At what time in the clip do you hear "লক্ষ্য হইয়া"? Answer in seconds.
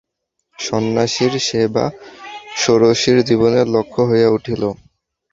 3.67-4.29